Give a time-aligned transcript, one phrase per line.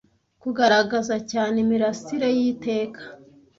[0.41, 3.01] kugaragaza cyane imirasire y'iteka